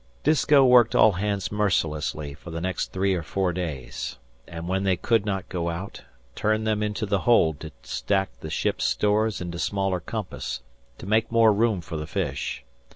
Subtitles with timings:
[0.23, 4.95] Disko worked all hands mercilessly for the next three or four days; and when they
[4.95, 6.01] could not go out,
[6.33, 10.63] turned them into the hold to stack the ship's stores into smaller compass,
[10.97, 12.63] to make more room for the fish.